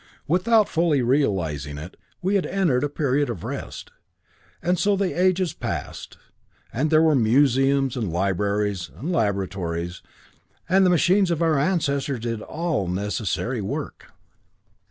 [0.27, 3.91] Without fully realizing it, we had entered a period of rest.
[4.59, 6.17] And so the ages passed;
[6.73, 10.01] and there were museums and libraries and laboratories;
[10.67, 14.07] and the machines of our ancestors did all necessary work.